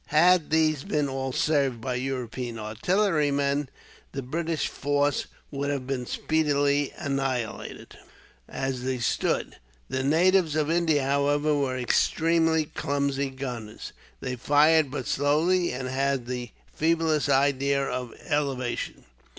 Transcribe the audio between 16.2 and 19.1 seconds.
the feeblest idea of elevation.